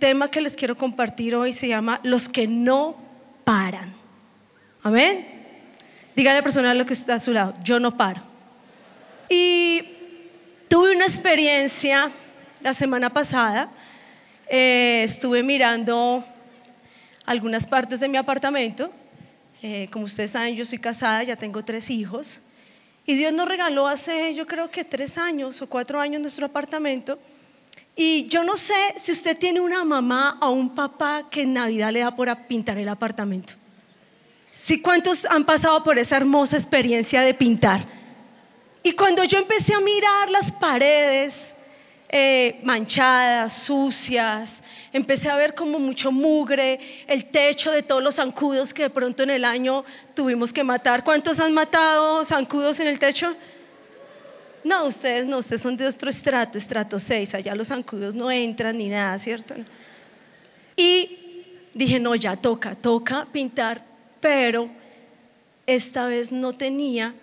[0.00, 2.96] tema que les quiero compartir hoy se llama Los que no
[3.44, 3.94] paran.
[4.82, 5.26] Amén.
[6.16, 8.22] Dígale a la persona lo que está a su lado, yo no paro.
[9.28, 9.84] Y
[10.68, 12.10] tuve una experiencia
[12.62, 13.70] la semana pasada.
[14.48, 16.24] Eh, estuve mirando
[17.24, 18.90] algunas partes de mi apartamento.
[19.62, 22.42] Eh, como ustedes saben, yo soy casada, ya tengo tres hijos.
[23.06, 27.18] Y Dios nos regaló hace, yo creo que tres años o cuatro años nuestro apartamento.
[27.96, 31.92] Y yo no sé si usted tiene una mamá o un papá que en Navidad
[31.92, 33.54] le da por pintar el apartamento.
[34.52, 37.86] Sí, ¿cuántos han pasado por esa hermosa experiencia de pintar?
[38.82, 41.54] Y cuando yo empecé a mirar las paredes
[42.08, 48.74] eh, manchadas, sucias, empecé a ver como mucho mugre, el techo de todos los zancudos
[48.74, 49.84] que de pronto en el año
[50.14, 51.04] tuvimos que matar.
[51.04, 53.36] ¿Cuántos han matado zancudos en el techo?
[54.62, 58.76] No, ustedes no, ustedes son de otro estrato, estrato 6, allá los zancudos no entran
[58.76, 59.54] ni nada, ¿cierto?
[60.76, 61.18] Y
[61.72, 63.84] dije, no, ya toca, toca pintar,
[64.20, 64.68] pero
[65.66, 67.14] esta vez no tenía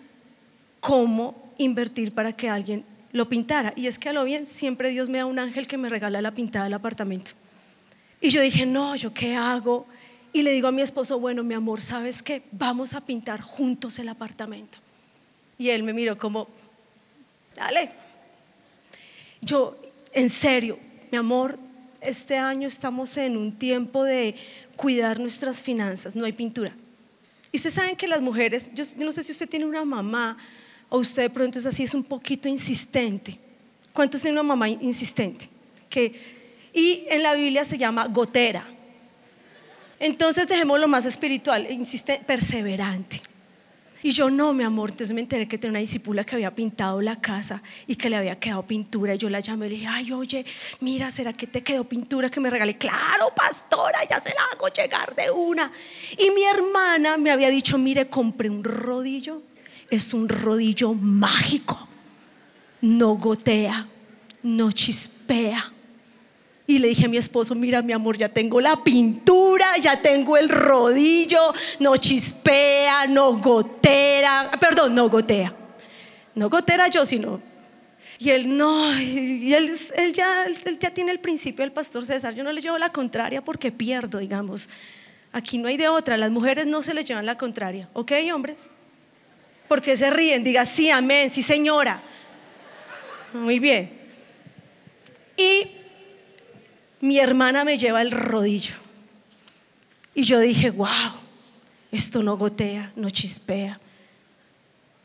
[0.79, 3.73] cómo invertir para que alguien lo pintara.
[3.75, 6.21] Y es que a lo bien, siempre Dios me da un ángel que me regala
[6.21, 7.31] la pintada del apartamento.
[8.21, 9.85] Y yo dije, no, ¿yo qué hago?
[10.33, 12.43] Y le digo a mi esposo, bueno, mi amor, ¿sabes qué?
[12.51, 14.79] Vamos a pintar juntos el apartamento.
[15.57, 16.47] Y él me miró como,
[17.57, 17.91] dale.
[19.41, 19.77] Yo,
[20.13, 20.79] en serio,
[21.11, 21.59] mi amor,
[22.01, 24.35] este año estamos en un tiempo de
[24.75, 26.73] cuidar nuestras finanzas, no hay pintura.
[27.51, 30.37] Y ustedes saben que las mujeres, yo, no sé si usted tiene una mamá
[30.89, 33.37] o usted de pronto es así, es un poquito insistente.
[33.93, 35.49] ¿Cuántos tienen una mamá insistente?
[35.89, 36.13] Que,
[36.73, 38.65] y en la Biblia se llama gotera.
[39.99, 43.21] Entonces dejemos lo más espiritual, insiste, perseverante.
[44.03, 47.01] Y yo no, mi amor, entonces me enteré que tenía una discípula que había pintado
[47.01, 49.15] la casa y que le había quedado pintura.
[49.15, 50.45] Y yo la llamé y le dije, ay, oye,
[50.81, 52.77] mira, ¿será que te quedó pintura que me regalé?
[52.77, 55.71] Claro, pastora, ya se la hago llegar de una.
[56.17, 59.41] Y mi hermana me había dicho, mire, compré un rodillo.
[59.89, 61.87] Es un rodillo mágico.
[62.81, 63.87] No gotea,
[64.43, 65.73] no chispea
[66.69, 69.46] y le dije a mi esposo, mira mi amor, ya tengo la pintura,
[69.79, 75.53] ya tengo el rodillo, no chispea, no gotera, perdón, no gotea.
[76.35, 77.39] No gotera yo, sino...
[78.19, 79.71] Y él no, y él,
[80.11, 83.43] ya, él ya tiene el principio del pastor César, yo no le llevo la contraria
[83.43, 84.69] porque pierdo, digamos.
[85.31, 88.71] Aquí no hay de otra, las mujeres no se le llevan la contraria, ¿ok, hombres?
[89.67, 92.01] Porque se ríen, diga sí, amén, sí, señora.
[93.33, 93.91] Muy bien.
[95.35, 95.67] Y
[97.01, 98.86] mi hermana me lleva el rodillo.
[100.17, 101.13] Y yo dije, wow,
[101.91, 103.79] esto no gotea, no chispea.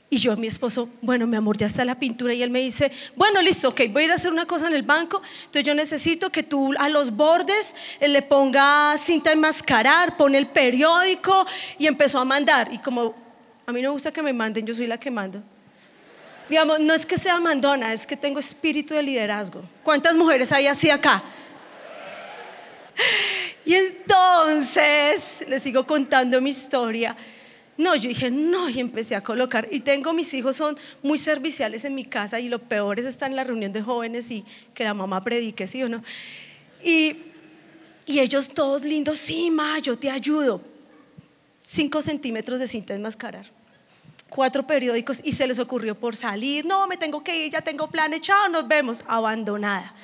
[0.09, 2.33] Y yo a mi esposo, bueno, mi amor, ya está la pintura.
[2.33, 4.72] Y él me dice, bueno, listo, ok, voy a ir a hacer una cosa en
[4.72, 5.21] el banco.
[5.41, 10.47] Entonces yo necesito que tú a los bordes eh, le pongas cinta enmascarar, pone el
[10.47, 11.45] periódico
[11.78, 12.72] y empezó a mandar.
[12.72, 13.15] Y como
[13.67, 15.43] a mí no me gusta que me manden, yo soy la que mando.
[16.49, 19.62] Digamos, no es que sea mandona, es que tengo espíritu de liderazgo.
[19.83, 21.22] ¿Cuántas mujeres hay así acá?
[23.65, 27.17] Y entonces, les sigo contando mi historia.
[27.78, 29.69] No, yo dije, no, y empecé a colocar.
[29.71, 33.31] Y tengo, mis hijos son muy serviciales en mi casa y lo peor es estar
[33.31, 36.03] en la reunión de jóvenes y que la mamá predique, ¿sí o no?
[36.83, 37.17] Y,
[38.06, 40.61] y ellos todos lindos, sí, ma, yo te ayudo.
[41.62, 43.47] Cinco centímetros de cinta enmascarar.
[44.28, 47.89] Cuatro periódicos y se les ocurrió por salir, no, me tengo que ir, ya tengo
[47.89, 49.95] planes, chao, nos vemos, abandonada.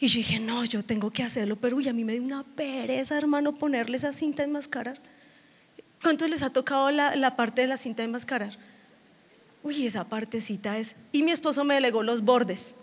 [0.00, 2.42] Y yo dije, no, yo tengo que hacerlo, pero uy, a mí me dio una
[2.42, 4.98] pereza, hermano, ponerle esa cinta de enmascarar.
[6.02, 8.58] ¿Cuántos les ha tocado la, la parte de la cinta de enmascarar?
[9.62, 10.96] Uy, esa partecita es.
[11.12, 12.74] Y mi esposo me delegó los bordes,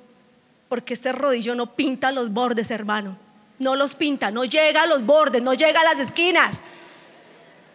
[0.70, 3.18] porque este rodillo no pinta los bordes, hermano.
[3.60, 6.62] No los pinta, no llega a los bordes, no llega a las esquinas.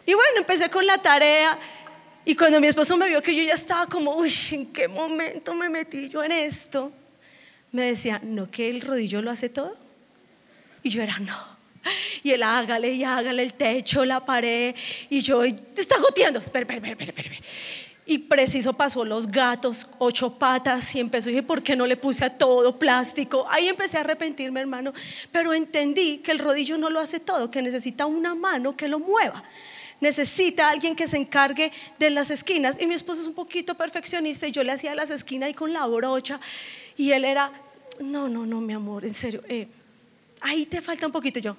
[0.04, 1.56] Y bueno, empecé con la tarea.
[2.24, 5.54] Y cuando mi esposo me vio que yo ya estaba como, uy, ¿en qué momento
[5.54, 6.90] me metí yo en esto?
[7.76, 9.76] Me decía, ¿no que el rodillo lo hace todo?
[10.82, 11.36] Y yo era, no.
[12.22, 14.74] Y él hágale y hágale el techo, la pared.
[15.08, 16.40] Y yo, está goteando.
[16.40, 17.36] Espera, espera, espera, espera.
[18.08, 21.28] Y preciso pasó los gatos, ocho patas, y empezó.
[21.28, 23.46] Dije, ¿por qué no le puse a todo plástico?
[23.50, 24.92] Ahí empecé a arrepentirme, hermano.
[25.32, 29.00] Pero entendí que el rodillo no lo hace todo, que necesita una mano que lo
[29.00, 29.44] mueva.
[30.00, 32.80] Necesita alguien que se encargue de las esquinas.
[32.80, 35.72] Y mi esposo es un poquito perfeccionista y yo le hacía las esquinas y con
[35.72, 36.38] la brocha.
[36.96, 37.50] Y él era,
[38.00, 39.42] no, no, no, mi amor, en serio.
[39.48, 39.68] Eh,
[40.40, 41.56] ahí te falta un poquito yo.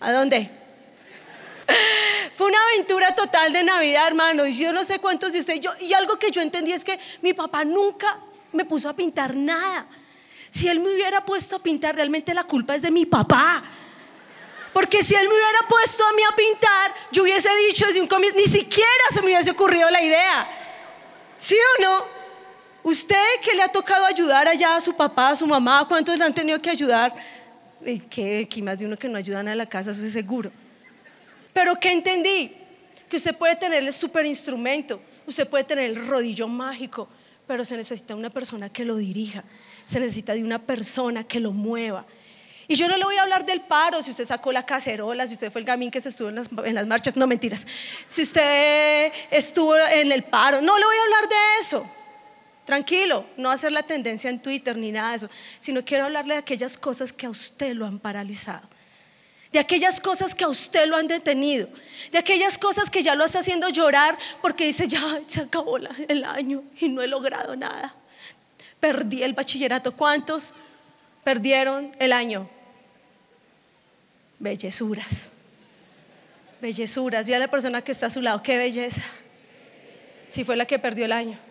[0.00, 0.50] ¿A dónde?
[2.34, 4.46] Fue una aventura total de Navidad, hermano.
[4.46, 5.60] Y yo no sé cuántos de ustedes.
[5.60, 8.18] Yo, y algo que yo entendí es que mi papá nunca
[8.52, 9.86] me puso a pintar nada.
[10.50, 13.62] Si él me hubiera puesto a pintar, realmente la culpa es de mi papá.
[14.72, 18.06] Porque si él me hubiera puesto a mí a pintar, yo hubiese dicho desde un
[18.06, 20.48] comienzo, ni siquiera se me hubiese ocurrido la idea.
[21.36, 22.17] ¿Sí o no?
[22.82, 26.24] Usted que le ha tocado ayudar allá a su papá, a su mamá, ¿cuántos le
[26.24, 27.14] han tenido que ayudar?
[28.08, 30.50] Que aquí más de uno que no ayudan a la casa, eso es seguro.
[31.52, 32.52] Pero ¿qué entendí?
[33.08, 37.08] Que usted puede tener el super instrumento, usted puede tener el rodillo mágico,
[37.46, 39.44] pero se necesita una persona que lo dirija,
[39.84, 42.04] se necesita de una persona que lo mueva.
[42.70, 45.34] Y yo no le voy a hablar del paro, si usted sacó la cacerola, si
[45.34, 47.66] usted fue el gamín que se estuvo en las, en las marchas, no mentiras.
[48.06, 51.90] Si usted estuvo en el paro, no le voy a hablar de eso.
[52.68, 56.40] Tranquilo, no ser la tendencia en Twitter ni nada de eso, sino quiero hablarle de
[56.40, 58.68] aquellas cosas que a usted lo han paralizado,
[59.50, 61.70] de aquellas cosas que a usted lo han detenido,
[62.12, 66.24] de aquellas cosas que ya lo está haciendo llorar porque dice, ya se acabó el
[66.24, 67.96] año y no he logrado nada.
[68.80, 69.96] Perdí el bachillerato.
[69.96, 70.52] ¿Cuántos
[71.24, 72.50] perdieron el año?
[74.38, 75.32] bellezuras.
[76.60, 77.26] Bellezuras.
[77.30, 79.04] Y a la persona que está a su lado, qué belleza.
[80.26, 81.47] Si fue la que perdió el año.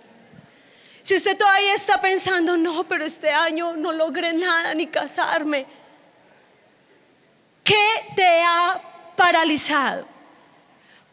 [1.08, 5.66] Si usted todavía está pensando, no, pero este año no logré nada ni casarme.
[7.64, 8.82] ¿Qué te ha
[9.16, 10.06] paralizado?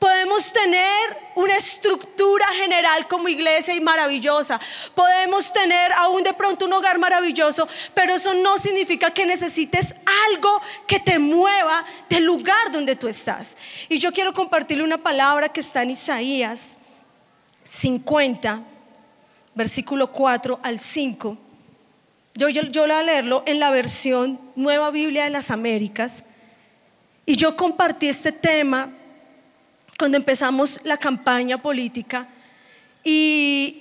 [0.01, 4.61] Podemos tener una estructura general como iglesia y maravillosa.
[4.97, 9.95] Podemos tener aún de pronto un hogar maravilloso, pero eso no significa que necesites
[10.29, 13.57] algo que te mueva del lugar donde tú estás.
[13.89, 16.81] Y yo quiero compartirle una palabra que está en Isaías
[17.65, 18.74] 50,
[19.55, 21.39] versículo 4 al 5.
[22.37, 26.25] Yo, yo, yo voy a leerlo en la versión Nueva Biblia de las Américas.
[27.27, 28.91] Y yo compartí este tema
[29.99, 32.29] cuando empezamos la campaña política
[33.05, 33.81] y,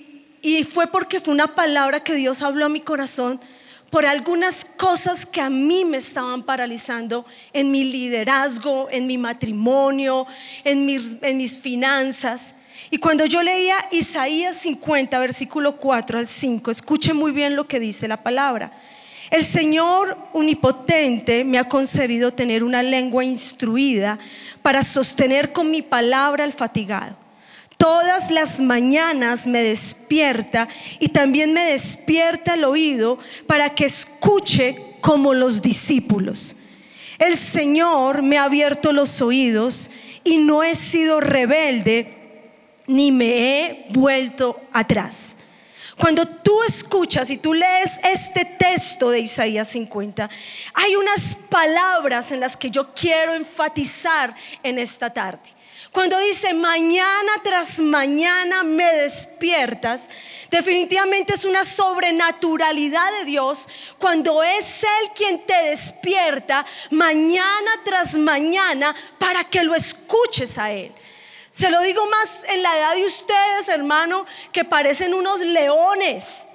[0.68, 3.40] fue porque fue una palabra que Dios habló a mi corazón
[3.90, 10.26] por algunas cosas que a mí me estaban paralizando en mi liderazgo, en mi matrimonio,
[10.64, 12.56] en mis finanzas.
[12.90, 17.80] Y cuando yo leía Isaías 50, versículo 4 al 5, escuche muy bien lo que
[17.80, 18.72] dice la palabra.
[19.30, 24.18] El Señor Unipotente me ha concebido tener una lengua instruida
[24.62, 27.16] para sostener con mi palabra al fatigado.
[27.76, 30.68] Todas las mañanas me despierta
[31.00, 36.56] y también me despierta el oído para que escuche como los discípulos.
[37.18, 39.90] El Señor me ha abierto los oídos
[40.22, 42.23] y no he sido rebelde
[42.86, 45.36] ni me he vuelto atrás.
[45.98, 50.28] Cuando tú escuchas y tú lees este texto de Isaías 50,
[50.74, 55.50] hay unas palabras en las que yo quiero enfatizar en esta tarde.
[55.92, 60.10] Cuando dice mañana tras mañana me despiertas,
[60.50, 68.96] definitivamente es una sobrenaturalidad de Dios cuando es Él quien te despierta mañana tras mañana
[69.20, 70.92] para que lo escuches a Él.
[71.54, 76.48] Se lo digo más en la edad de ustedes, hermano, que parecen unos leones,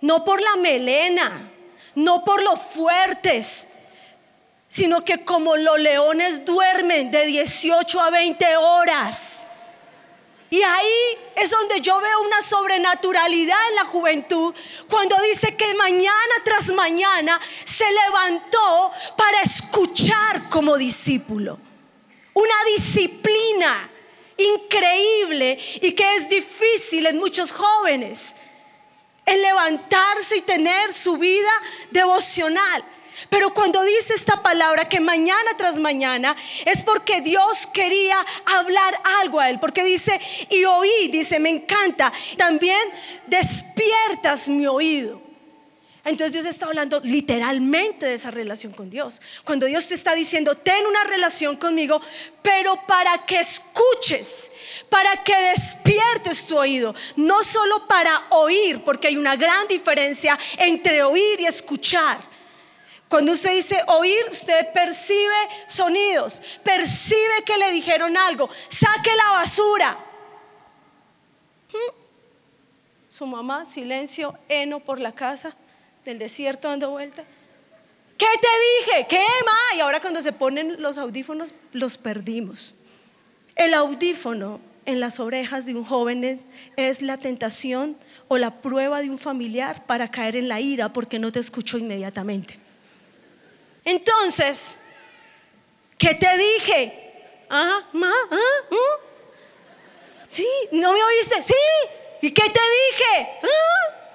[0.00, 1.50] no por la melena,
[1.96, 3.70] no por lo fuertes,
[4.68, 9.48] sino que como los leones duermen de 18 a 20 horas.
[10.48, 14.54] Y ahí es donde yo veo una sobrenaturalidad en la juventud,
[14.88, 21.58] cuando dice que mañana tras mañana se levantó para escuchar como discípulo.
[22.32, 23.90] Una disciplina
[24.38, 28.36] increíble y que es difícil en muchos jóvenes.
[29.24, 31.50] El levantarse y tener su vida
[31.90, 32.84] devocional.
[33.30, 39.40] Pero cuando dice esta palabra que mañana tras mañana es porque Dios quería hablar algo
[39.40, 42.78] a él, porque dice, y oí, dice, me encanta, también
[43.26, 45.25] despiertas mi oído.
[46.06, 49.20] Entonces Dios está hablando literalmente de esa relación con Dios.
[49.42, 52.00] Cuando Dios te está diciendo, ten una relación conmigo,
[52.42, 54.52] pero para que escuches,
[54.88, 61.02] para que despiertes tu oído, no solo para oír, porque hay una gran diferencia entre
[61.02, 62.18] oír y escuchar.
[63.08, 65.34] Cuando usted dice oír, usted percibe
[65.66, 69.98] sonidos, percibe que le dijeron algo, saque la basura.
[71.72, 73.10] ¿Mm?
[73.10, 75.56] Su mamá, silencio, heno por la casa
[76.06, 77.24] del desierto dando vuelta.
[78.16, 79.06] ¿Qué te dije?
[79.08, 79.76] ¿Qué más?
[79.76, 82.74] Y ahora cuando se ponen los audífonos, los perdimos.
[83.54, 86.42] El audífono en las orejas de un joven
[86.76, 87.96] es la tentación
[88.28, 91.76] o la prueba de un familiar para caer en la ira porque no te escuchó
[91.76, 92.58] inmediatamente.
[93.84, 94.78] Entonces,
[95.98, 97.02] ¿qué te dije?
[97.50, 98.36] Ah, ma, ah,
[98.70, 99.06] ¿Mm?
[100.28, 101.42] Sí, ¿no me oíste?
[101.42, 101.54] Sí.
[102.22, 103.28] ¿Y qué te dije?
[103.42, 104.05] ¿Ah?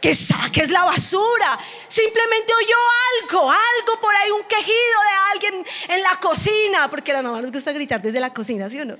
[0.00, 1.58] Que saques la basura.
[1.88, 2.76] Simplemente oyó
[3.22, 7.40] algo, algo por ahí, un quejido de alguien en la cocina, porque a la mamá
[7.40, 8.98] nos gusta gritar desde la cocina, ¿sí o no?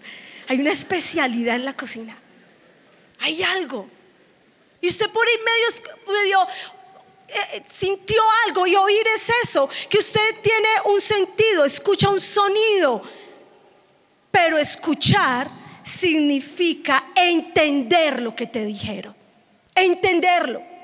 [0.49, 2.17] Hay una especialidad en la cocina.
[3.21, 3.89] Hay algo.
[4.81, 6.47] Y usted por ahí medio, medio
[7.29, 13.03] eh, sintió algo y oír es eso, que usted tiene un sentido, escucha un sonido,
[14.31, 15.49] pero escuchar
[15.83, 19.17] significa entender lo que te dijeron,
[19.75, 20.76] entenderlo.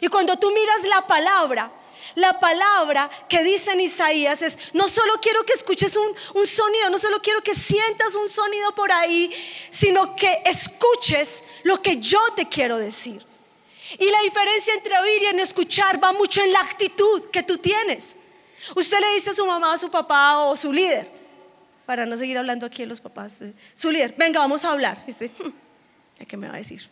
[0.00, 1.72] Y cuando tú miras la palabra,
[2.14, 6.90] la palabra que dice en Isaías es, no solo quiero que escuches un, un, sonido,
[6.90, 9.32] no solo quiero que sientas un sonido por ahí,
[9.70, 13.24] sino que escuches lo que yo te quiero decir.
[13.98, 18.16] Y la diferencia entre oír y escuchar va mucho en la actitud que tú tienes.
[18.74, 21.10] Usted le dice a su mamá, a su papá o su líder,
[21.86, 25.02] para no seguir hablando aquí de los papás, eh, su líder, venga, vamos a hablar.
[25.08, 26.88] Hmm, ¿qué me va a decir?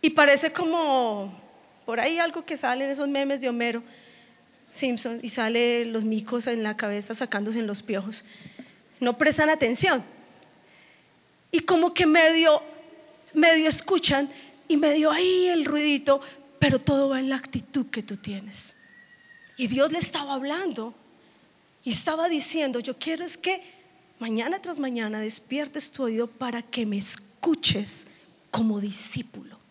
[0.00, 1.40] Y parece como
[1.84, 3.82] por ahí algo que sale en esos memes de Homero
[4.70, 8.24] Simpson y sale los micos en la cabeza sacándose en los piojos.
[9.00, 10.02] No prestan atención.
[11.50, 12.62] Y como que medio,
[13.34, 14.28] medio escuchan
[14.68, 16.20] y medio ahí el ruidito,
[16.58, 18.78] pero todo va en la actitud que tú tienes.
[19.58, 20.94] Y Dios le estaba hablando
[21.84, 23.60] y estaba diciendo, yo quiero es que
[24.18, 28.06] mañana tras mañana despiertes tu oído para que me escuches
[28.50, 29.61] como discípulo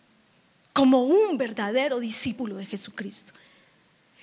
[0.72, 3.32] como un verdadero discípulo de Jesucristo.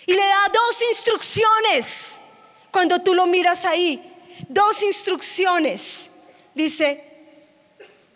[0.05, 2.21] Y le da dos instrucciones
[2.71, 4.01] cuando tú lo miras ahí.
[4.47, 6.11] Dos instrucciones.
[6.55, 7.03] Dice,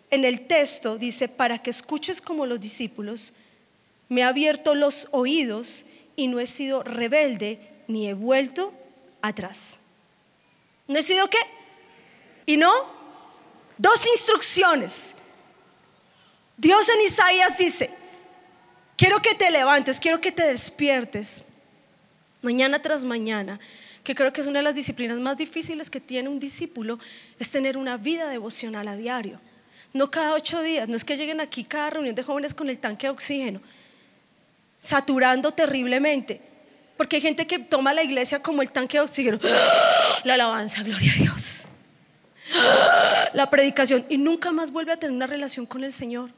[0.10, 3.34] en el texto, dice, para que escuches como los discípulos,
[4.10, 5.86] me ha abierto los oídos
[6.16, 8.74] y no he sido rebelde ni he vuelto
[9.22, 9.80] atrás.
[10.88, 11.40] ¿No he sido qué?
[12.46, 12.72] ¿Y no?
[13.78, 15.16] Dos instrucciones.
[16.58, 17.90] Dios en Isaías dice,
[18.96, 21.46] Quiero que te levantes, quiero que te despiertes
[22.42, 23.60] mañana tras mañana,
[24.04, 27.00] que creo que es una de las disciplinas más difíciles que tiene un discípulo,
[27.40, 29.40] es tener una vida devocional a diario.
[29.94, 32.80] No cada ocho días, no es que lleguen aquí cada reunión de jóvenes con el
[32.80, 33.62] tanque de oxígeno,
[34.80, 36.42] saturando terriblemente,
[36.98, 39.40] porque hay gente que toma la iglesia como el tanque de oxígeno,
[40.24, 41.66] la alabanza, gloria a Dios,
[43.34, 46.30] la predicación, y nunca más vuelve a tener una relación con el Señor.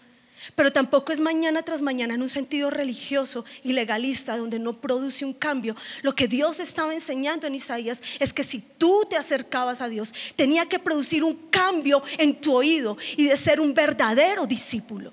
[0.53, 5.25] Pero tampoco es mañana tras mañana en un sentido religioso y legalista donde no produce
[5.25, 5.75] un cambio.
[6.01, 10.13] Lo que Dios estaba enseñando en Isaías es que si tú te acercabas a Dios,
[10.35, 15.11] tenía que producir un cambio en tu oído y de ser un verdadero discípulo.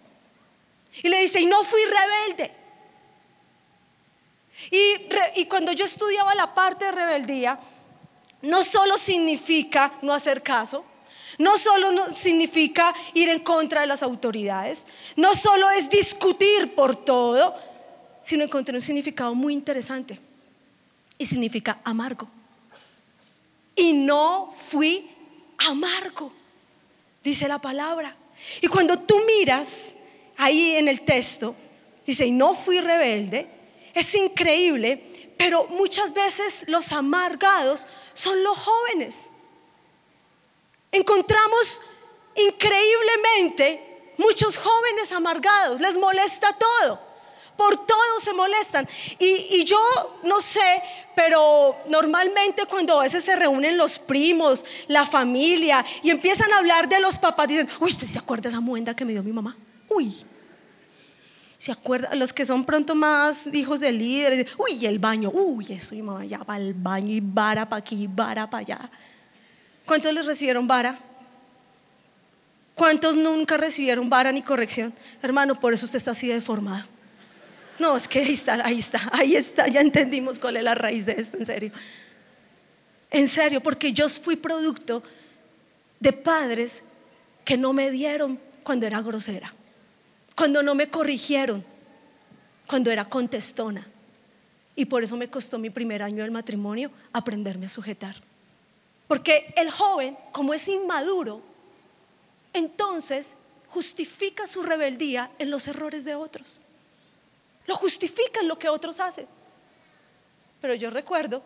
[1.02, 2.52] Y le dice, y no fui rebelde.
[4.70, 7.58] Y, y cuando yo estudiaba la parte de rebeldía,
[8.42, 10.84] no solo significa no hacer caso,
[11.38, 14.86] no solo significa ir en contra de las autoridades,
[15.16, 17.54] no solo es discutir por todo,
[18.20, 20.18] sino encontré un significado muy interesante
[21.18, 22.28] y significa amargo.
[23.74, 25.10] Y no fui
[25.58, 26.32] amargo,
[27.22, 28.16] dice la palabra.
[28.60, 29.96] Y cuando tú miras
[30.36, 31.54] ahí en el texto,
[32.06, 33.48] dice, y no fui rebelde,
[33.94, 39.30] es increíble, pero muchas veces los amargados son los jóvenes
[40.92, 41.80] encontramos
[42.36, 47.00] increíblemente muchos jóvenes amargados, les molesta todo,
[47.56, 48.86] por todo se molestan.
[49.18, 49.80] Y, yo
[50.24, 50.82] no sé,
[51.16, 56.88] pero normalmente cuando a veces se reúnen los primos, la familia, y empiezan a hablar
[56.88, 59.32] de los papás, dicen, uy, ¿usted se acuerda de esa muenda que me dio mi
[59.32, 59.56] mamá?
[59.88, 60.26] Uy.
[61.58, 62.12] ¿Se acuerda?
[62.16, 66.24] Los que son pronto más hijos de líderes, uy, el baño, uy, eso mi mamá
[66.24, 68.90] ya va al baño y vara para aquí, vara para allá.
[69.92, 70.98] ¿Cuántos les recibieron vara?
[72.74, 74.94] ¿Cuántos nunca recibieron vara ni corrección?
[75.20, 76.86] Hermano, por eso usted está así deformado.
[77.78, 81.04] No, es que ahí está, ahí está, ahí está, ya entendimos cuál es la raíz
[81.04, 81.72] de esto, en serio.
[83.10, 85.02] En serio, porque yo fui producto
[86.00, 86.84] de padres
[87.44, 89.52] que no me dieron cuando era grosera,
[90.34, 91.62] cuando no me corrigieron,
[92.66, 93.86] cuando era contestona.
[94.74, 98.31] Y por eso me costó mi primer año del matrimonio aprenderme a sujetar.
[99.12, 101.42] Porque el joven, como es inmaduro,
[102.54, 103.36] entonces
[103.68, 106.62] justifica su rebeldía en los errores de otros.
[107.66, 109.26] Lo justifica en lo que otros hacen.
[110.62, 111.42] Pero yo recuerdo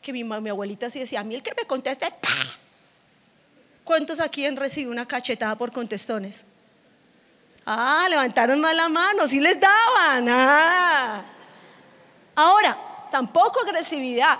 [0.00, 2.06] que mi, abuelita así decía, a mí el que me conteste,
[3.82, 6.46] ¿cuántos aquí han recibido una cachetada por contestones?
[7.66, 10.24] Ah, levantaron mal la mano, sí les daban.
[10.28, 11.24] Ah.
[12.36, 12.78] Ahora,
[13.10, 14.38] tampoco agresividad,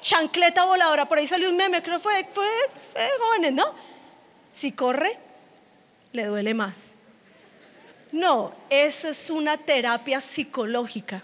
[0.00, 1.06] chancleta voladora.
[1.06, 2.46] Por ahí salió un meme, creo que fue, fue,
[3.20, 3.74] jóvenes, ¿no?
[4.52, 5.18] Si corre,
[6.12, 6.94] le duele más.
[8.12, 11.22] No, esa es una terapia psicológica.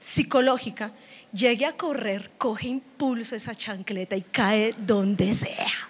[0.00, 0.92] Psicológica.
[1.32, 5.88] Llegue a correr, coge impulso esa chancleta y cae donde sea.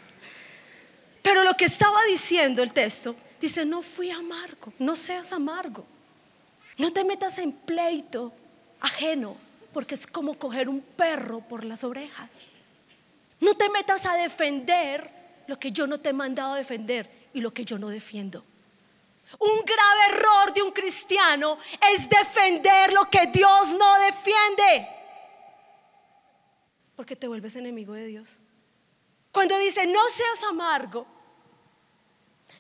[1.23, 5.85] Pero lo que estaba diciendo el texto, dice, no fui amargo, no seas amargo.
[6.79, 8.33] No te metas en pleito
[8.81, 9.37] ajeno,
[9.75, 12.53] porque es como coger un perro por las orejas.
[13.41, 15.11] No te metas a defender
[15.49, 18.45] lo que yo no te he mandado a defender y lo que yo no defiendo.
[19.41, 21.59] Un grave error de un cristiano
[21.93, 24.89] es defender lo que Dios no defiende.
[26.95, 28.39] Porque te vuelves enemigo de Dios.
[29.33, 31.05] Cuando dice no seas amargo,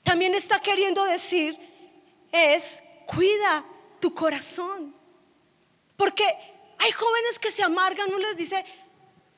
[0.02, 1.56] también está queriendo decir
[2.32, 3.64] es cuida
[4.00, 4.92] tu corazón.
[5.96, 6.53] Porque
[6.84, 8.62] hay jóvenes que se amargan, uno les dice,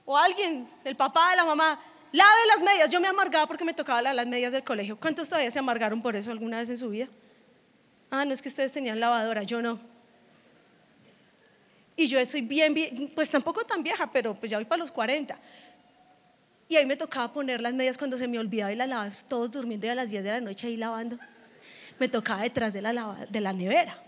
[0.05, 2.91] o alguien, el papá la mamá, lave las medias.
[2.91, 4.99] Yo me amargaba porque me tocaba las medias del colegio.
[4.99, 7.07] ¿Cuántos todavía se amargaron por eso alguna vez en su vida?
[8.11, 9.79] Ah, no es que ustedes tenían lavadora, yo no.
[11.95, 12.75] Y yo soy bien,
[13.15, 15.39] pues tampoco tan vieja, pero pues ya voy para los 40.
[16.69, 19.53] Y ahí me tocaba poner las medias cuando se me olvidaba y las lavaba, todos
[19.53, 21.17] durmiendo y a las 10 de la noche ahí lavando.
[22.01, 24.03] Me tocaba detrás de la, de la nevera.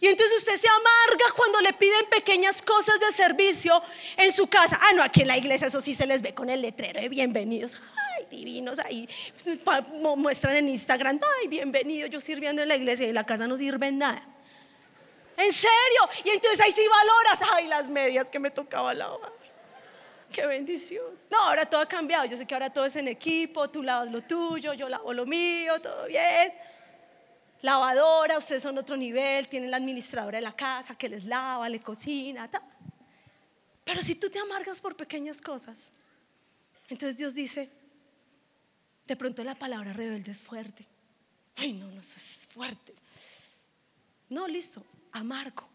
[0.00, 3.82] Y entonces usted se amarga cuando le piden pequeñas cosas de servicio
[4.16, 4.78] en su casa.
[4.80, 7.08] Ah, no, aquí en la iglesia eso sí se les ve con el letrero de
[7.08, 7.80] bienvenidos.
[8.16, 9.08] Ay, divinos, ahí
[10.16, 13.56] muestran en Instagram, ay, bienvenido, yo sirviendo en la iglesia y en la casa no
[13.56, 14.22] sirven nada.
[15.36, 16.08] En serio.
[16.24, 19.32] Y entonces ahí sí valoras, ay, las medias que me tocaba lavar.
[20.32, 21.06] Qué bendición.
[21.30, 22.24] No, ahora todo ha cambiado.
[22.26, 25.26] Yo sé que ahora todo es en equipo, tú lavas lo tuyo, yo lavo lo
[25.26, 26.52] mío, todo bien
[27.62, 31.80] lavadora, ustedes son otro nivel, tienen la administradora de la casa que les lava, le
[31.80, 32.62] cocina, tal.
[33.84, 35.92] Pero si tú te amargas por pequeñas cosas,
[36.88, 37.70] entonces Dios dice,
[39.06, 40.86] de pronto la palabra rebelde es fuerte.
[41.56, 42.94] Ay, no, no, eso es fuerte.
[44.28, 45.66] No, listo, amargo.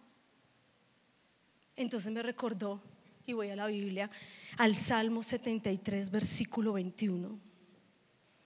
[1.76, 2.82] Entonces me recordó,
[3.26, 4.10] y voy a la Biblia,
[4.58, 7.40] al Salmo 73, versículo 21,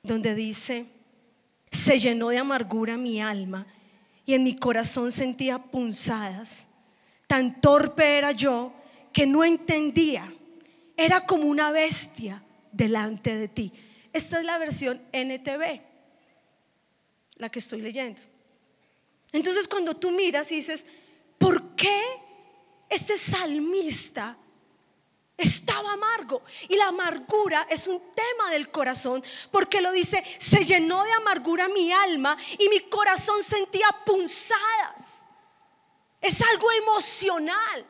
[0.04, 0.86] donde dice,
[1.72, 3.68] se llenó de amargura mi alma
[4.26, 6.68] y en mi corazón sentía punzadas.
[7.28, 8.74] Tan torpe era yo
[9.14, 10.34] que no entendía.
[10.96, 13.72] Era como una bestia delante de ti.
[14.14, 15.82] Esta es la versión NTV,
[17.38, 18.22] la que estoy leyendo.
[19.32, 20.86] Entonces cuando tú miras y dices,
[21.38, 22.02] ¿por qué
[22.90, 24.38] este salmista
[25.38, 26.42] estaba amargo.
[26.68, 31.68] Y la amargura es un tema del corazón, porque lo dice, se llenó de amargura
[31.68, 35.26] mi alma y mi corazón sentía punzadas.
[36.20, 37.86] Es algo emocional.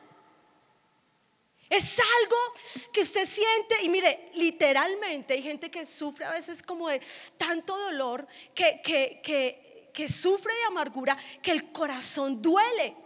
[1.70, 2.36] Es algo
[2.92, 7.00] que usted siente y mire, literalmente hay gente que sufre a veces como de
[7.36, 12.96] tanto dolor, que, que, que, que sufre de amargura, que el corazón duele.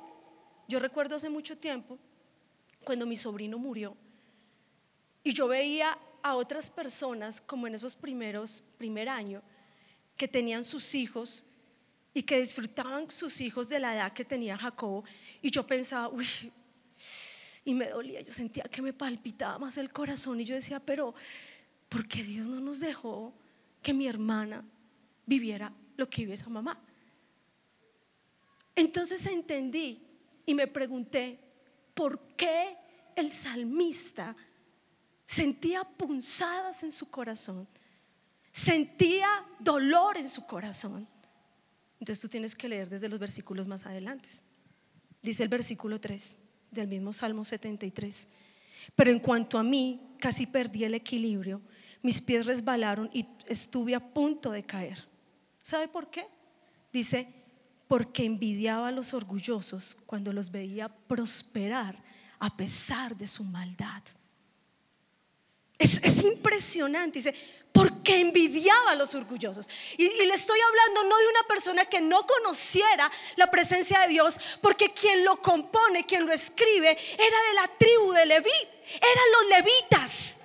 [0.68, 1.98] Yo recuerdo hace mucho tiempo,
[2.84, 3.96] cuando mi sobrino murió,
[5.24, 9.42] y yo veía a otras personas, como en esos primeros, primer año,
[10.16, 11.46] que tenían sus hijos
[12.14, 15.04] y que disfrutaban sus hijos de la edad que tenía Jacobo.
[15.40, 16.26] Y yo pensaba, uy,
[17.64, 21.14] y me dolía, yo sentía que me palpitaba más el corazón y yo decía, pero
[21.88, 23.32] ¿por qué Dios no nos dejó
[23.82, 24.64] que mi hermana
[25.26, 26.78] viviera lo que vive esa mamá?
[28.74, 30.00] Entonces entendí
[30.46, 31.38] y me pregunté,
[31.94, 32.76] ¿por qué
[33.14, 34.34] el salmista
[35.32, 37.66] sentía punzadas en su corazón,
[38.52, 41.08] sentía dolor en su corazón.
[41.98, 44.28] Entonces tú tienes que leer desde los versículos más adelante.
[45.22, 46.36] Dice el versículo 3
[46.70, 48.28] del mismo Salmo 73.
[48.94, 51.62] Pero en cuanto a mí, casi perdí el equilibrio,
[52.02, 55.08] mis pies resbalaron y estuve a punto de caer.
[55.62, 56.26] ¿Sabe por qué?
[56.92, 57.26] Dice,
[57.88, 62.02] porque envidiaba a los orgullosos cuando los veía prosperar
[62.38, 64.02] a pesar de su maldad.
[65.82, 67.18] Es, impresionante.
[67.18, 67.34] Dice,
[67.72, 69.68] porque envidiaba a los orgullosos.
[69.96, 74.38] Y, le estoy hablando no de una persona que no conociera la presencia de Dios,
[74.60, 79.46] porque quien lo compone, quien lo escribe, era de la tribu de Levit, eran los
[79.58, 80.38] levitas.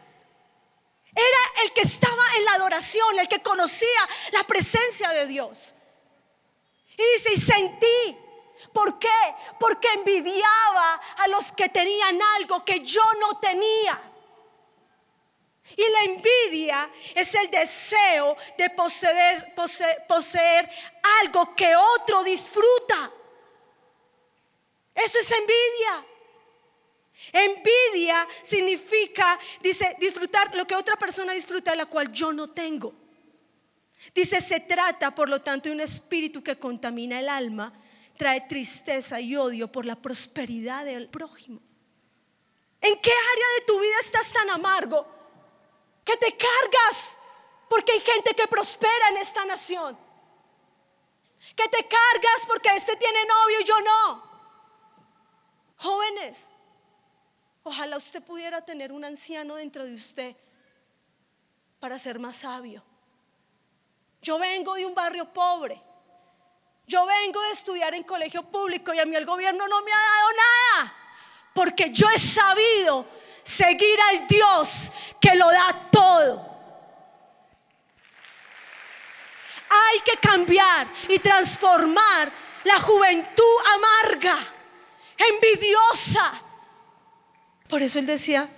[1.16, 5.76] Era el que estaba en la adoración, el que conocía la presencia de Dios.
[6.98, 8.18] Y dice, y sentí.
[8.74, 9.08] ¿Por qué?
[9.60, 14.07] Porque envidiaba a los que tenían algo que yo no tenía.
[15.76, 19.54] Y la envidia es el deseo de poseer,
[20.08, 20.70] poseer,
[21.22, 23.12] algo que otro disfruta.
[24.96, 26.06] Eso es envidia.
[27.34, 32.94] Envidia significa, dice, disfrutar lo que otra persona disfruta, la cual yo no tengo.
[34.16, 37.74] Dice, se trata, por lo tanto, de un espíritu que contamina el alma,
[38.16, 41.62] trae tristeza y odio por la prosperidad del prójimo.
[42.80, 45.17] ¿En qué área de tu vida estás tan amargo
[46.08, 47.18] que te cargas
[47.68, 49.98] porque hay gente que prospera en esta nación?
[51.54, 54.24] Que te cargas porque este tiene novio y yo no.
[55.76, 56.50] Jóvenes,
[57.62, 60.36] ojalá usted pudiera tener un anciano dentro de usted
[61.82, 62.82] para ser más sabio.
[64.22, 65.82] Yo vengo de un barrio pobre.
[66.88, 69.98] Yo vengo de estudiar en colegio público y a mí el gobierno no me ha
[69.98, 70.96] dado nada.
[71.54, 73.06] Porque yo he sabido
[73.48, 76.46] seguir al Dios que lo da todo.
[79.70, 82.30] Hay que cambiar y transformar
[82.66, 84.38] la juventud amarga,
[85.18, 86.42] envidiosa.
[87.70, 88.50] Por eso él decía,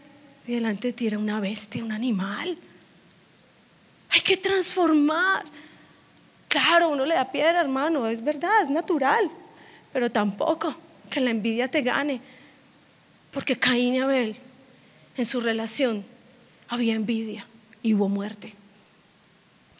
[0.47, 2.57] delante de ti era una bestia, un animal.
[4.09, 5.45] Hay que transformar.
[6.47, 9.29] Claro, uno le da piedra, hermano, es verdad, es natural.
[9.93, 10.75] Pero tampoco
[11.11, 12.21] que la envidia te gane.
[13.31, 14.48] Porque Caín y Abel,
[15.19, 16.05] en su relación,
[16.67, 17.45] había envidia
[17.83, 18.53] y hubo muerte.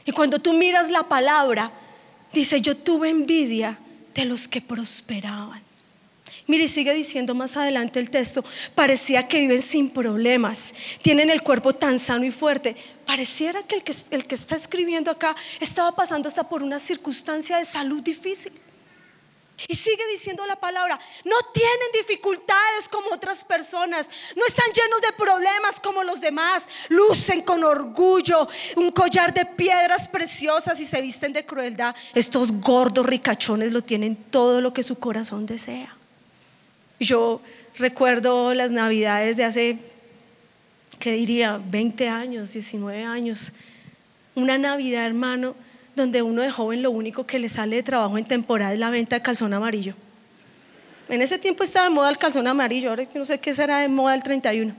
[0.06, 1.72] Y cuando tú miras la palabra,
[2.34, 3.80] dice, yo tuve envidia
[4.14, 5.62] de los que prosperaban.
[6.48, 10.74] Mire, sigue diciendo más adelante el texto, parecía que viven sin problemas,
[11.04, 12.76] tienen el cuerpo tan sano y fuerte.
[13.06, 17.58] Pareciera que el que, el que está escribiendo acá estaba pasando hasta por una circunstancia
[17.58, 18.52] de salud difícil.
[19.68, 25.12] Y sigue diciendo la palabra, no tienen dificultades como otras personas, no están llenos de
[25.14, 31.34] problemas como los demás, lucen con orgullo un collar de piedras preciosas y se visten
[31.34, 31.96] de crueldad.
[32.14, 35.96] Estos gordos ricachones lo tienen todo lo que su corazón desea.
[37.00, 37.42] Yo
[37.78, 39.78] recuerdo las navidades de hace,
[41.00, 41.60] ¿qué diría?
[41.64, 43.54] 20 años, 19 años.
[44.36, 45.56] Una Navidad, hermano
[46.00, 48.90] donde uno de joven lo único que le sale de trabajo en temporada es la
[48.90, 49.94] venta de calzón amarillo.
[51.08, 53.88] En ese tiempo estaba de moda el calzón amarillo, ahora no sé qué será de
[53.88, 54.74] moda el 31.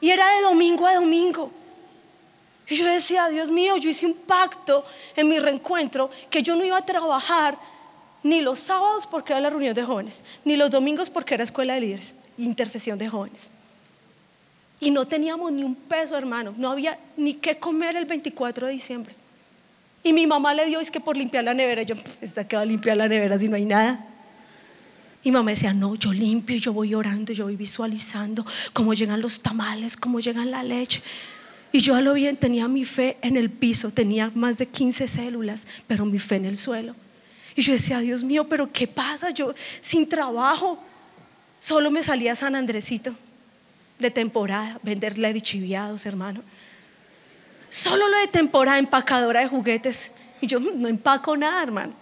[0.00, 1.50] Y era de domingo a domingo.
[2.68, 4.84] Y yo decía, Dios mío, yo hice un pacto
[5.16, 7.58] en mi reencuentro que yo no iba a trabajar
[8.22, 11.74] ni los sábados porque era la reunión de jóvenes, ni los domingos porque era escuela
[11.74, 13.50] de líderes, intercesión de jóvenes.
[14.78, 18.72] Y no teníamos ni un peso, hermano, no había ni qué comer el 24 de
[18.72, 19.19] diciembre.
[20.02, 22.62] Y mi mamá le dio, es que por limpiar la nevera, yo, ¿está que va
[22.62, 24.06] a limpiar la nevera si no hay nada?
[25.22, 29.42] Y mamá decía, no, yo limpio yo voy orando, yo voy visualizando cómo llegan los
[29.42, 31.02] tamales, cómo llegan la leche.
[31.72, 35.06] Y yo a lo bien tenía mi fe en el piso, tenía más de 15
[35.06, 36.94] células, pero mi fe en el suelo.
[37.54, 39.30] Y yo decía, Dios mío, pero ¿qué pasa?
[39.30, 40.82] Yo sin trabajo,
[41.58, 43.14] solo me salía San Andresito
[43.98, 46.42] de temporada, venderle chiviados, hermano.
[47.70, 50.12] Solo lo de temporada, empacadora de juguetes.
[50.40, 51.94] Y yo no empaco nada, hermano.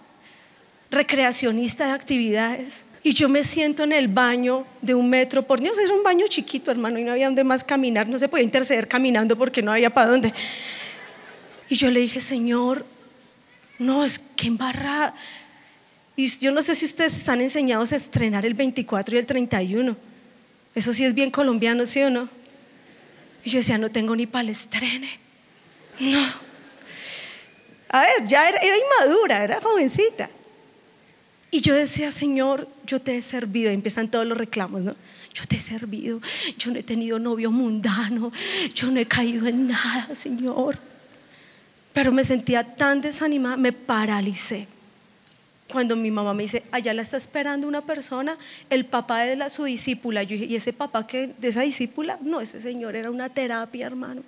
[0.89, 2.85] Recreacionista de actividades.
[3.03, 6.25] Y yo me siento en el baño de un metro por Dios, era un baño
[6.27, 8.09] chiquito, hermano, y no había donde más caminar.
[8.09, 10.33] No se podía interceder caminando porque no había para dónde.
[11.69, 12.85] Y yo le dije, Señor,
[13.77, 15.13] no, es que embarrada.
[16.15, 19.95] Y yo no sé si ustedes están enseñados a estrenar el 24 y el 31.
[20.75, 22.27] Eso sí es bien colombiano, ¿sí o no?
[23.45, 24.57] Y yo decía, no tengo ni para el.
[25.99, 26.25] No.
[27.89, 30.29] A ver, ya era, inmadura, era jovencita.
[31.51, 33.71] Y yo decía, Señor, yo te he servido.
[33.71, 34.95] Y empiezan todos los reclamos, ¿no?
[35.33, 36.21] Yo te he servido.
[36.57, 38.31] Yo no he tenido novio mundano.
[38.75, 40.77] Yo no he caído en nada, Señor.
[41.93, 44.67] Pero me sentía tan desanimada, me paralicé.
[45.71, 48.37] Cuando mi mamá me dice, allá la está esperando una persona,
[48.69, 50.23] el papá de la, su discípula.
[50.23, 52.19] Yo dije, ¿y ese papá que de esa discípula?
[52.21, 54.23] No, ese señor era una terapia, hermano.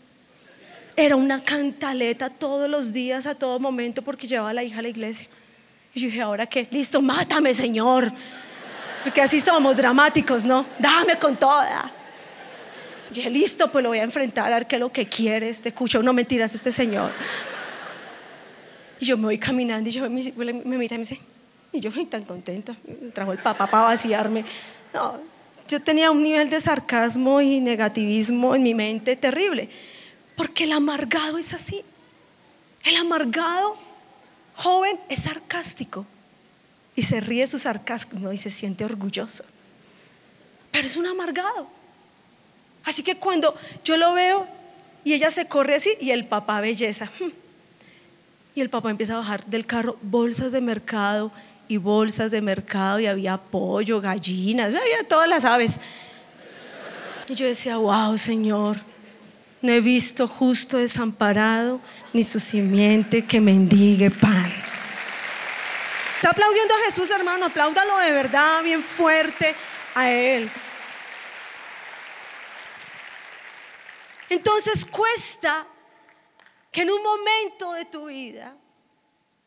[0.96, 4.82] Era una cantaleta todos los días, a todo momento, porque llevaba a la hija a
[4.82, 5.28] la iglesia.
[5.94, 6.68] Y yo dije, ¿ahora qué?
[6.72, 8.12] Listo, mátame, Señor.
[9.04, 10.66] Porque así somos dramáticos, ¿no?
[10.78, 11.92] Dame con toda.
[13.10, 15.50] Yo dije, listo, pues lo voy a enfrentar, a ver qué es lo que quiere
[15.50, 16.04] este cucho.
[16.04, 17.12] No mentiras, este señor.
[19.00, 21.20] Y yo me voy caminando y yo me, me mira y me dice,
[21.74, 22.76] y yo fui tan contenta.
[23.14, 24.46] trajo el papá para vaciarme.
[24.94, 25.20] No,
[25.68, 29.70] yo tenía un nivel de sarcasmo y negativismo en mi mente terrible.
[30.42, 31.84] Porque el amargado es así.
[32.84, 33.78] El amargado
[34.56, 36.04] joven es sarcástico
[36.96, 39.44] y se ríe su sarcasmo y se siente orgulloso.
[40.72, 41.68] Pero es un amargado.
[42.84, 44.48] Así que cuando yo lo veo
[45.04, 47.12] y ella se corre así y el papá belleza.
[47.20, 47.30] Hmm,
[48.56, 51.32] y el papá empieza a bajar del carro bolsas de mercado
[51.68, 55.80] y bolsas de mercado y había pollo, gallinas, había todas las aves.
[57.30, 58.78] Y yo decía, wow, Señor,
[59.62, 61.82] No he visto justo desamparado,
[62.14, 64.52] ni su simiente que mendigue pan.
[66.16, 67.46] Está aplaudiendo a Jesús, hermano.
[67.46, 69.56] Apláudalo de verdad, bien fuerte
[69.94, 70.50] a Él.
[74.30, 75.68] Entonces cuesta
[76.72, 78.56] que en un momento de tu vida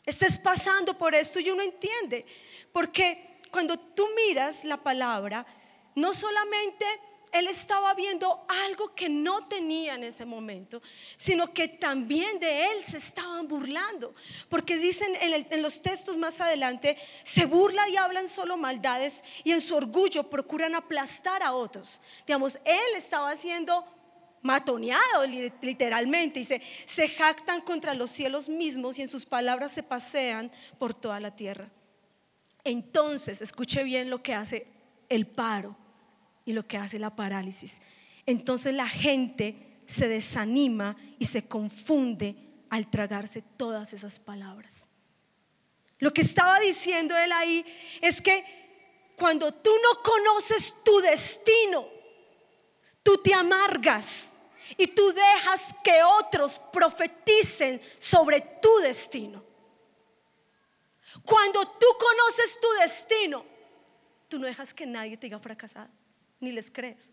[0.04, 2.26] estés pasando por esto y uno entiende.
[2.72, 5.46] Porque cuando tú miras la palabra,
[5.94, 6.84] no solamente
[7.34, 10.80] él estaba viendo algo que no tenía en ese momento,
[11.16, 14.14] sino que también de él se estaban burlando.
[14.48, 19.60] Porque dicen en, los textos más adelante, se burla y hablan solo maldades y en
[19.60, 22.00] su orgullo procuran aplastar a otros.
[22.24, 23.84] Digamos, él estaba siendo
[24.42, 25.26] matoneado
[25.60, 26.38] literalmente.
[26.38, 31.18] Dice, se jactan contra los cielos mismos y en sus palabras se pasean por toda
[31.18, 31.68] la tierra.
[32.62, 34.68] Entonces, escuche bien lo que hace
[35.08, 35.76] el paro
[36.44, 37.80] y lo que hace la parálisis.
[38.26, 42.36] Entonces la gente se desanima y se confunde
[42.70, 44.88] al tragarse todas esas palabras.
[45.98, 47.64] Lo que estaba diciendo él ahí
[48.00, 48.44] es que
[49.16, 51.86] cuando tú no conoces tu destino,
[53.02, 54.36] tú te amargas
[54.76, 59.44] y tú dejas que otros profeticen sobre tu destino.
[61.24, 63.44] Cuando tú conoces tu destino,
[64.28, 66.03] tú no dejas que nadie te diga fracasado
[66.44, 67.10] ni les crees.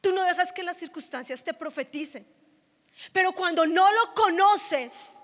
[0.00, 2.26] Tú no dejas que las circunstancias te profeticen.
[3.12, 5.20] Pero cuando no lo conoces,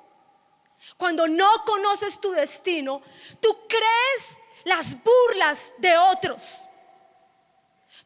[0.96, 3.02] cuando no conoces tu destino,
[3.40, 6.66] tú crees las burlas de otros.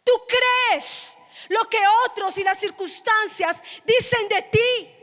[0.05, 1.17] Tú crees
[1.49, 4.95] lo que otros y las circunstancias dicen de ti.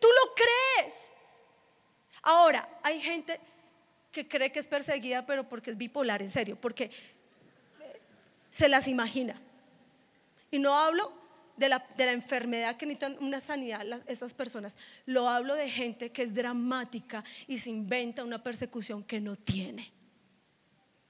[0.00, 1.12] Tú lo crees.
[2.22, 3.40] Ahora, hay gente
[4.12, 6.90] que cree que es perseguida, pero porque es bipolar, en serio, porque
[8.56, 9.38] se las imagina.
[10.50, 11.12] Y no hablo
[11.58, 14.78] de la, enfermedad que necesitan una sanidad estas personas.
[15.04, 19.92] Lo hablo de gente que es dramática y se inventa una persecución que no tiene.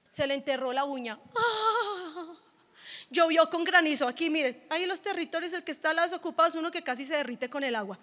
[0.09, 1.17] Se le enterró la uña.
[1.37, 2.33] ¡Ah!
[3.09, 4.09] Llovió con granizo.
[4.09, 7.49] Aquí, miren, ahí los territorios, el que está las ocupados, uno que casi se derrite
[7.49, 7.97] con el agua.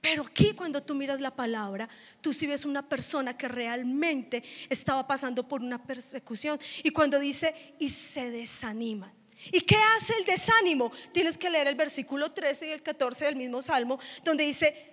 [0.00, 1.88] Pero aquí cuando tú miras la palabra,
[2.20, 6.58] tú sí ves una persona que realmente estaba pasando por una persecución.
[6.82, 9.12] Y cuando dice, y se desanima.
[9.52, 10.90] ¿Y qué hace el desánimo?
[11.12, 14.90] Tienes que leer el versículo 13 y el 14 del mismo Salmo, donde dice,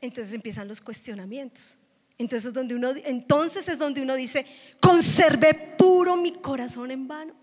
[0.00, 1.76] entonces empiezan los cuestionamientos.
[2.18, 4.46] Entonces, donde uno, entonces es donde uno dice,
[4.80, 7.34] conservé puro mi corazón en vano.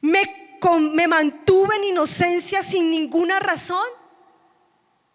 [0.00, 0.58] Me,
[0.92, 3.84] me mantuve en inocencia sin ninguna razón.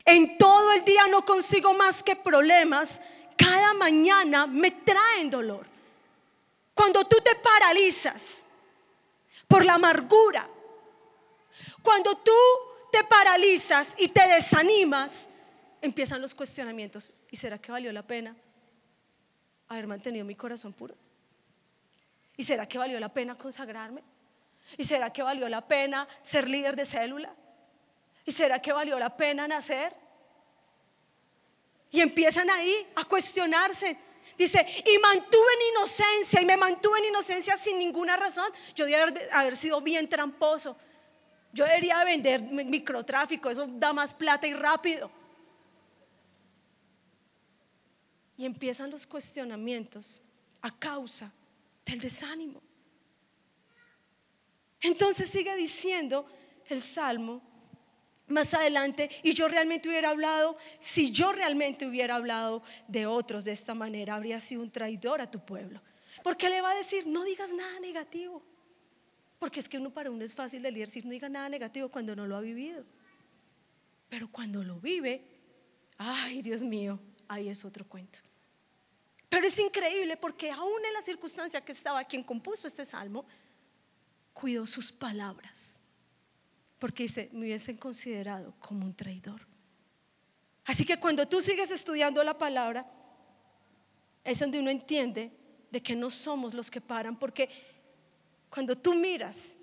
[0.10, 3.00] En todo el día no consigo más que problemas.
[3.38, 5.68] Cada mañana me traen dolor.
[6.74, 8.48] Cuando tú te paralizas
[9.48, 10.50] por la amargura,
[11.84, 12.34] cuando tú
[12.92, 15.30] te paralizas y te desanimas,
[15.80, 17.12] empiezan los cuestionamientos.
[17.30, 18.36] ¿Y será que valió la pena
[19.68, 20.96] haber mantenido mi corazón puro?
[22.36, 24.02] ¿Y será que valió la pena consagrarme?
[24.76, 27.32] ¿Y será que valió la pena ser líder de célula?
[28.30, 29.92] ¿Y será que valió la pena nacer?
[31.90, 33.98] Y empiezan ahí a cuestionarse.
[34.38, 38.46] Dice, y mantuve en inocencia, y me mantuve en inocencia sin ninguna razón.
[38.76, 40.78] Yo debería haber, sido bien tramposo.
[41.54, 45.10] Yo debería vender microtráfico, eso da más plata y rápido.
[48.38, 50.22] Y empiezan los cuestionamientos
[50.62, 51.34] a causa
[51.84, 52.62] del desánimo.
[54.82, 56.28] Entonces sigue diciendo
[56.68, 57.49] el Salmo
[58.30, 63.52] más adelante y yo realmente hubiera hablado, si yo realmente hubiera hablado de otros de
[63.52, 65.82] esta manera, habría sido un traidor a tu pueblo.
[66.24, 68.44] Porque le va a decir, no digas nada negativo.
[69.40, 72.16] Porque es que uno para uno es fácil de decir, no diga nada negativo cuando
[72.16, 72.84] no lo ha vivido.
[74.10, 75.24] Pero cuando lo vive,
[75.98, 78.20] ay Dios mío, ahí es otro cuento.
[79.30, 83.26] Pero es increíble porque aún en la circunstancia que estaba quien compuso este salmo,
[84.34, 85.80] cuidó sus palabras
[86.80, 89.46] porque dice, me hubiesen considerado como un traidor.
[90.66, 92.90] Así que cuando tú sigues estudiando la palabra,
[94.24, 95.32] es donde uno entiende
[95.72, 97.50] de que no somos los que paran, porque
[98.50, 99.58] cuando tú miras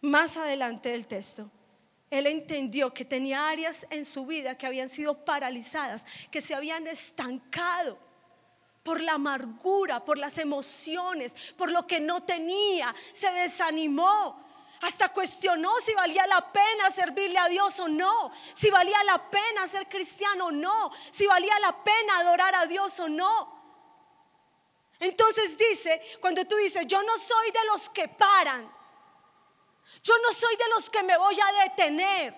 [0.00, 1.50] más adelante del texto,
[2.10, 6.86] él entendió que tenía áreas en su vida que habían sido paralizadas, que se habían
[6.86, 7.98] estancado
[8.82, 14.45] por la amargura, por las emociones, por lo que no tenía, se desanimó,
[14.80, 19.66] hasta cuestionó si valía la pena servirle a Dios o no, si valía la pena
[19.66, 23.56] ser cristiano o no, si valía la pena adorar a Dios o no.
[24.98, 28.72] Entonces dice, cuando tú dices, yo no soy de los que paran,
[30.02, 32.34] yo no soy de los que me voy a detener,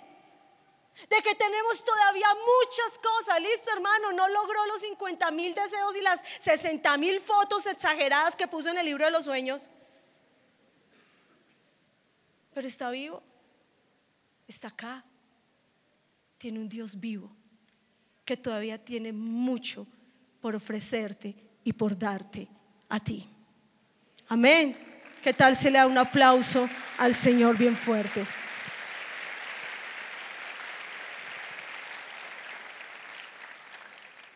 [1.09, 3.41] de que tenemos todavía muchas cosas.
[3.41, 8.49] Listo, hermano, no logró los 50 mil deseos y las 60 mil fotos exageradas que
[8.49, 9.71] puso en el libro de los sueños.
[12.53, 13.23] Pero está vivo,
[14.47, 15.05] está acá.
[16.39, 17.31] Tiene un Dios vivo
[18.25, 19.87] que todavía tiene mucho
[20.41, 21.35] por ofrecerte
[21.65, 22.49] y por darte
[22.89, 23.27] a ti.
[24.29, 24.77] Amén.
[25.23, 28.25] ¿Qué tal se le da un aplauso al Señor bien fuerte?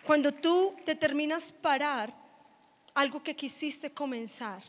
[0.05, 2.13] Cuando tú determinas parar
[2.95, 4.63] algo que quisiste comenzar,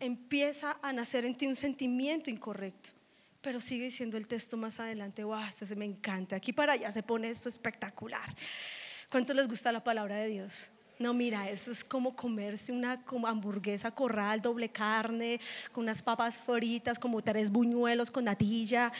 [0.00, 2.90] empieza a nacer en ti un sentimiento incorrecto.
[3.40, 6.36] Pero sigue diciendo el texto más adelante, wow, este se me encanta.
[6.36, 8.28] Aquí para allá se pone esto espectacular.
[9.10, 10.70] ¿Cuánto les gusta la palabra de Dios?
[10.98, 15.38] No, mira, eso es como comerse una hamburguesa corral, doble carne,
[15.70, 18.90] con unas papas fritas, como tres buñuelos con natilla.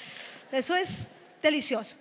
[0.52, 1.08] Eso es
[1.42, 1.96] delicioso.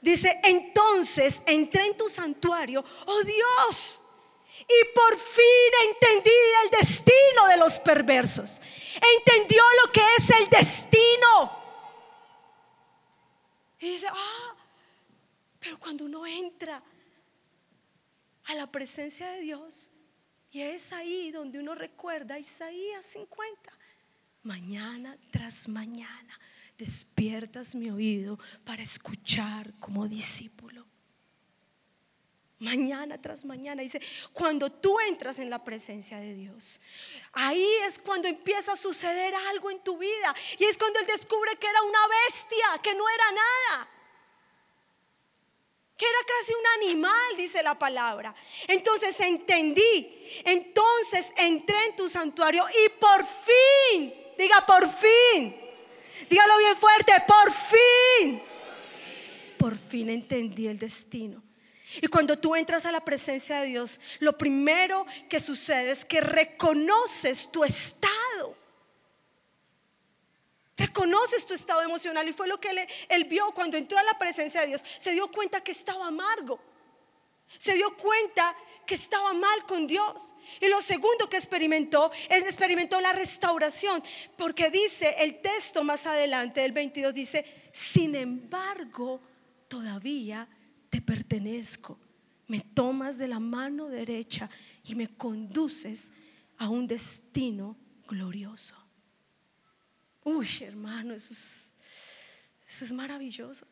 [0.00, 4.00] Dice, entonces entré en tu santuario, oh Dios,
[4.60, 5.44] y por fin
[5.88, 6.30] entendí
[6.64, 8.60] el destino de los perversos.
[9.18, 11.64] Entendió lo que es el destino.
[13.78, 14.56] Y dice, ah,
[15.60, 16.82] pero cuando uno entra
[18.44, 19.90] a la presencia de Dios,
[20.50, 23.72] y es ahí donde uno recuerda Isaías 50,
[24.42, 26.40] mañana tras mañana
[26.78, 30.85] despiertas mi oído para escuchar como discípulo.
[32.58, 34.00] Mañana tras mañana dice,
[34.32, 36.80] cuando tú entras en la presencia de Dios,
[37.32, 40.34] ahí es cuando empieza a suceder algo en tu vida.
[40.58, 43.88] Y es cuando Él descubre que era una bestia, que no era nada.
[45.98, 48.34] Que era casi un animal, dice la palabra.
[48.68, 50.42] Entonces entendí.
[50.44, 55.66] Entonces entré en tu santuario y por fin, diga por fin,
[56.28, 58.42] Dígalo bien fuerte, por fin.
[59.58, 61.42] Por fin entendí el destino.
[62.00, 66.20] Y cuando tú entras a la presencia de Dios, lo primero que sucede es que
[66.20, 68.56] reconoces tu estado.
[70.76, 74.60] Reconoces tu estado emocional y fue lo que él, vio cuando entró a la presencia
[74.60, 74.84] de Dios.
[74.98, 76.60] Se dio cuenta que estaba amargo.
[77.56, 80.34] Se dio cuenta que estaba mal con Dios.
[80.60, 84.02] Y lo segundo que experimentó es experimentó la restauración,
[84.36, 89.20] porque dice el texto más adelante del 22 dice, "Sin embargo,
[89.68, 90.46] todavía
[90.90, 91.98] te pertenezco.
[92.48, 94.48] Me tomas de la mano derecha
[94.84, 96.12] y me conduces
[96.58, 97.76] a un destino
[98.08, 98.76] glorioso."
[100.24, 101.76] Uy, hermano, eso es,
[102.66, 103.64] eso es maravilloso.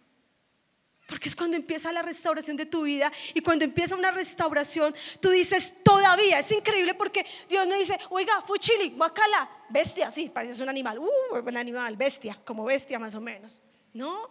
[1.06, 5.30] Porque es cuando empieza la restauración de tu vida y cuando empieza una restauración, tú
[5.30, 10.68] dices todavía, es increíble porque Dios no dice, oiga, fuchili, guacala, bestia, sí, parece un
[10.70, 13.60] animal, uh, un animal, bestia, como bestia más o menos.
[13.92, 14.30] No,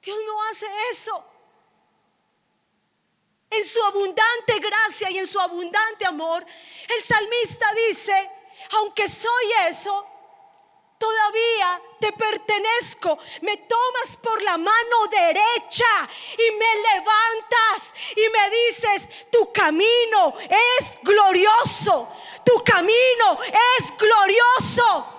[0.00, 1.35] Dios no hace eso.
[3.50, 6.44] En su abundante gracia y en su abundante amor,
[6.88, 8.30] el salmista dice,
[8.72, 10.06] aunque soy eso,
[10.98, 13.18] todavía te pertenezco.
[13.42, 20.98] Me tomas por la mano derecha y me levantas y me dices, tu camino es
[21.02, 22.08] glorioso,
[22.44, 23.38] tu camino
[23.78, 25.15] es glorioso.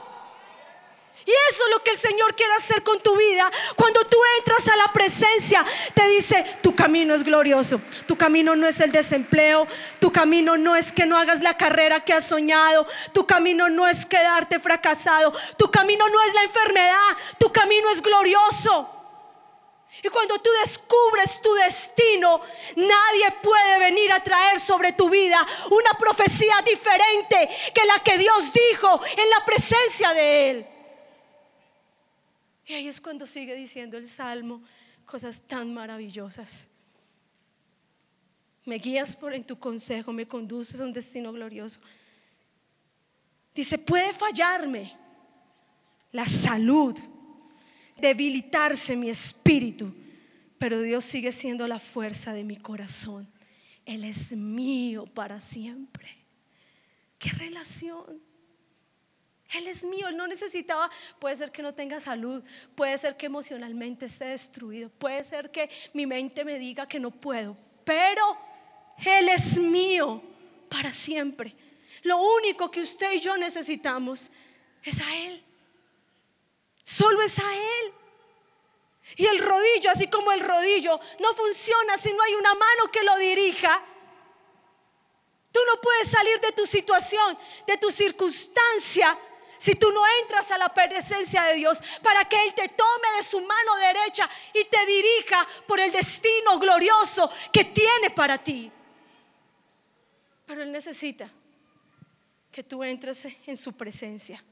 [1.28, 3.52] Y eso es lo que el Señor quiere hacer con tu vida.
[3.76, 7.82] Cuando tú entras a la presencia, te dice, tu camino es glorioso.
[8.06, 9.68] Tu camino no es el desempleo.
[10.00, 12.88] Tu camino no es que no hagas la carrera que has soñado.
[13.12, 15.34] Tu camino no es quedarte fracasado.
[15.58, 17.18] Tu camino no es la enfermedad.
[17.38, 18.90] Tu camino es glorioso.
[20.02, 22.40] Y cuando tú descubres tu destino,
[22.78, 28.54] nadie puede venir a traer sobre tu vida una profecía diferente que la que Dios
[28.54, 30.77] dijo en la presencia de Él.
[32.68, 34.62] Y ahí es cuando sigue diciendo el Salmo
[35.06, 36.68] cosas tan maravillosas.
[38.66, 41.80] Me guías por en tu consejo, me conduces a un destino glorioso.
[43.56, 44.94] Dice, puede fallarme
[46.12, 46.94] la salud,
[47.98, 49.96] debilitarse mi espíritu,
[50.58, 53.32] pero Dios sigue siendo la fuerza de mi corazón.
[53.86, 56.10] Él es mío para siempre.
[57.18, 58.27] ¿Qué relación?
[59.54, 60.90] Él es mío, Él no necesitaba,
[61.20, 62.44] puede ser que no tenga salud,
[62.76, 67.12] puede ser que emocionalmente esté destruido, puede ser que mi mente me diga que no
[67.12, 68.38] puedo, pero
[69.06, 70.22] Él es mío
[70.70, 71.56] para siempre.
[72.04, 74.32] Lo único que usted y yo necesitamos
[74.84, 75.44] es a Él.
[76.84, 77.94] Solo es a Él.
[79.16, 83.04] Y el rodillo, así como el rodillo, no funciona si no hay una mano que
[83.04, 83.84] lo dirija.
[85.52, 89.18] Tú no puedes salir de tu situación, de tu circunstancia,
[89.58, 93.24] si tú no entras a la presencia de Dios para que Él te tome de
[93.24, 98.72] su mano derecha y te dirija por el destino glorioso que tiene para ti.
[100.46, 101.30] Pero Él necesita
[102.52, 104.44] que tú entres en su presencia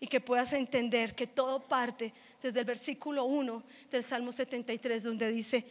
[0.00, 5.30] y que puedas entender que todo parte desde el versículo 1 del Salmo 73 donde
[5.30, 5.64] dice,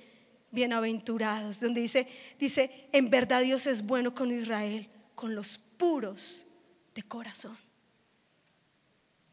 [0.51, 2.07] bienaventurados, donde dice,
[2.39, 6.45] dice, en verdad Dios es bueno con Israel, con los puros
[6.93, 7.57] de corazón.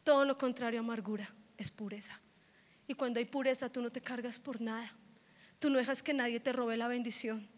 [0.06, 1.28] Todo lo contrario amargura
[1.58, 2.20] es pureza.
[2.86, 4.94] Y cuando hay pureza, tú no te cargas por nada.
[5.58, 7.48] Tú no dejas que nadie te robe la bendición.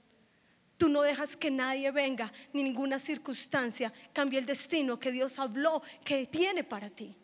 [0.78, 5.82] Tú no dejas que nadie venga, ni ninguna circunstancia cambie el destino que Dios habló
[6.03, 7.14] que tiene para ti.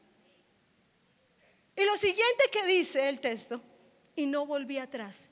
[1.74, 3.62] Y lo siguiente que dice el texto,
[4.14, 5.30] y no volví atrás,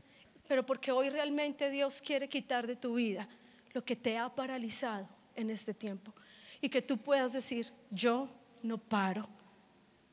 [0.48, 3.28] pero porque hoy realmente Dios quiere quitar de tu vida
[3.74, 6.14] lo que te ha paralizado en este tiempo.
[6.62, 8.30] Y que tú puedas decir, yo
[8.62, 9.28] no paro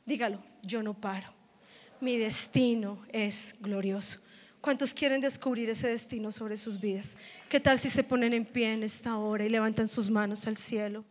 [0.09, 1.27] Dígalo, yo no paro.
[2.01, 4.21] Mi destino es glorioso.
[4.59, 7.15] ¿Cuántos quieren descubrir ese destino sobre sus vidas?
[7.47, 10.57] ¿Qué tal si se ponen en pie en esta hora y levantan sus manos al
[10.57, 11.05] cielo?